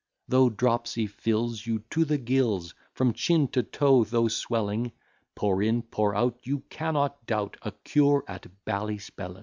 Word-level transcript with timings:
Though 0.27 0.49
dropsy 0.49 1.05
fills 1.05 1.67
you 1.67 1.83
to 1.91 2.05
the 2.05 2.17
gills, 2.17 2.73
From 2.91 3.13
chin 3.13 3.47
to 3.49 3.61
toe 3.61 4.03
though 4.03 4.29
swelling, 4.29 4.93
Pour 5.35 5.61
in, 5.61 5.83
pour 5.83 6.15
out, 6.15 6.39
you 6.41 6.61
cannot 6.71 7.23
doubt 7.27 7.57
A 7.61 7.71
cure 7.71 8.23
at 8.27 8.47
Ballyspellin. 8.65 9.39